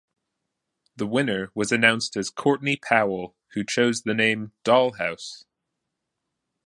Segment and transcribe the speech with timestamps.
[0.95, 5.45] The winner was announced as Courtney Powell who chose the name "Dollhouse".